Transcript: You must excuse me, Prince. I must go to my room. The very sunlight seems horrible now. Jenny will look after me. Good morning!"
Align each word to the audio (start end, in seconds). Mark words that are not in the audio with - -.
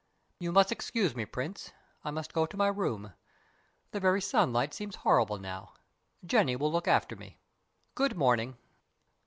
You 0.39 0.51
must 0.51 0.71
excuse 0.71 1.15
me, 1.15 1.25
Prince. 1.25 1.73
I 2.03 2.09
must 2.09 2.33
go 2.33 2.47
to 2.47 2.57
my 2.57 2.69
room. 2.69 3.13
The 3.91 3.99
very 3.99 4.19
sunlight 4.19 4.73
seems 4.73 4.95
horrible 4.95 5.37
now. 5.37 5.73
Jenny 6.25 6.55
will 6.55 6.71
look 6.71 6.87
after 6.87 7.15
me. 7.15 7.37
Good 7.93 8.17
morning!" 8.17 8.57